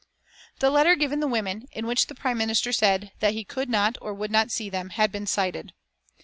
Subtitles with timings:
[0.57, 3.99] The letter given the women, in which the Prime Minister said that he could not
[4.01, 5.73] or would not see them, had been cited.